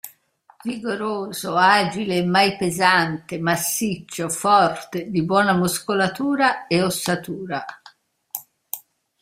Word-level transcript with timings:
Vigoroso, 0.65 1.55
agile 1.57 2.15
e 2.17 2.25
mai 2.25 2.57
pesante, 2.57 3.37
massiccio, 3.37 4.29
forte, 4.29 5.11
di 5.11 5.21
buona 5.21 5.53
muscolatura 5.53 6.65
e 6.65 6.81
ossatura. 6.81 7.63